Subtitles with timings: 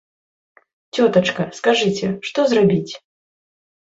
[0.95, 2.93] Цётачка, скажыце, што зрабіць?